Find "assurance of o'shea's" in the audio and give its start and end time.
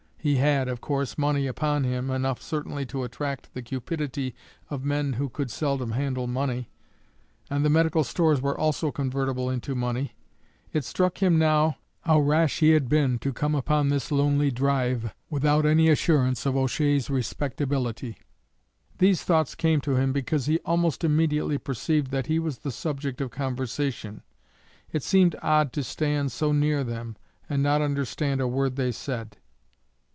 15.89-17.09